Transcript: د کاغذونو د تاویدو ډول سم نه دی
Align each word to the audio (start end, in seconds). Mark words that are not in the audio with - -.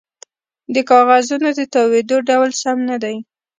د 0.73 0.75
کاغذونو 0.89 1.49
د 1.59 1.61
تاویدو 1.73 2.17
ډول 2.29 2.49
سم 2.61 2.77
نه 2.89 2.97
دی 3.03 3.15